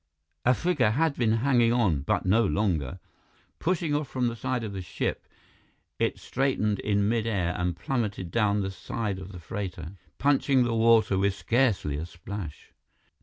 A 0.45 0.55
figure 0.55 0.89
had 0.89 1.13
been 1.15 1.33
hanging 1.43 1.71
on, 1.71 2.01
but 2.01 2.25
no 2.25 2.43
longer. 2.43 2.97
Pushing 3.59 3.93
off 3.93 4.07
from 4.07 4.29
the 4.29 4.35
side 4.35 4.63
of 4.63 4.73
the 4.73 4.81
ship, 4.81 5.27
it 5.99 6.17
straightened 6.17 6.79
in 6.79 7.07
mid 7.07 7.27
air 7.27 7.53
and 7.55 7.75
plummeted 7.77 8.31
down 8.31 8.61
the 8.61 8.71
side 8.71 9.19
of 9.19 9.31
the 9.31 9.39
freighter, 9.39 9.97
punching 10.17 10.63
the 10.63 10.73
water 10.73 11.19
with 11.19 11.35
scarcely 11.35 11.97
a 11.97 12.07
splash. 12.07 12.71